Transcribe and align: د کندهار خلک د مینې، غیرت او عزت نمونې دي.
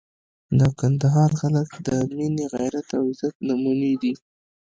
د 0.59 0.61
کندهار 0.79 1.31
خلک 1.41 1.69
د 1.87 1.89
مینې، 2.15 2.45
غیرت 2.55 2.87
او 2.97 3.03
عزت 3.11 3.35
نمونې 3.47 3.93
دي. 4.01 4.13